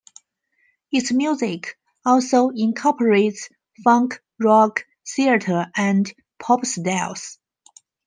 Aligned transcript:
Its 0.91 1.11
music 1.11 1.77
also 2.03 2.49
incorporates 2.49 3.49
funk, 3.83 4.19
rock, 4.39 4.83
theatre, 5.07 5.71
and 5.75 6.11
pop 6.39 6.65
styles. 6.65 7.37